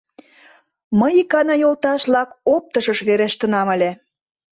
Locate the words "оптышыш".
2.55-2.99